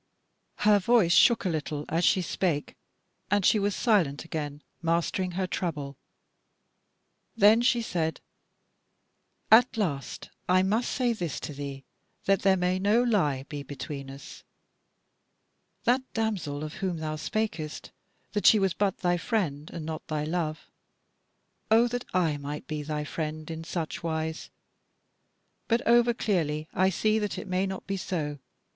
Her 0.65 0.79
voice 0.79 1.11
shook 1.13 1.45
a 1.45 1.49
little 1.49 1.85
as 1.87 2.03
she 2.03 2.23
spake, 2.23 2.75
and 3.29 3.45
she 3.45 3.59
was 3.59 3.75
silent 3.75 4.25
again, 4.25 4.63
mastering 4.81 5.33
her 5.33 5.45
trouble. 5.45 5.95
Then 7.37 7.61
she 7.61 7.83
said: 7.83 8.19
"At 9.51 9.77
last 9.77 10.31
I 10.49 10.63
must 10.63 10.89
say 10.89 11.13
this 11.13 11.39
to 11.41 11.53
thee, 11.53 11.85
that 12.25 12.41
there 12.41 12.57
may 12.57 12.79
no 12.79 13.03
lie 13.03 13.43
be 13.47 13.61
between 13.61 14.09
us. 14.09 14.43
That 15.83 16.01
damsel 16.15 16.63
of 16.63 16.73
whom 16.81 16.97
thou 16.97 17.15
spakest 17.15 17.91
that 18.31 18.47
she 18.47 18.57
was 18.57 18.73
but 18.73 18.97
thy 19.01 19.17
friend, 19.17 19.69
and 19.69 19.85
not 19.85 20.07
thy 20.07 20.23
love 20.23 20.71
O 21.69 21.87
that 21.87 22.05
I 22.11 22.37
might 22.37 22.65
be 22.65 22.81
thy 22.81 23.03
friend 23.03 23.51
in 23.51 23.63
such 23.63 24.01
wise! 24.01 24.49
But 25.67 25.85
over 25.85 26.11
clearly 26.15 26.67
I 26.73 26.89
see 26.89 27.19
that 27.19 27.37
it 27.37 27.45
may 27.47 27.67
not 27.67 27.85
be 27.85 27.97
so. 27.97 28.39